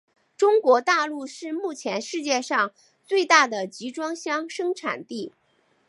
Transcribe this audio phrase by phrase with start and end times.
[0.35, 2.73] 中国大陆是目前世界上
[3.05, 5.31] 最大的集装箱生产地。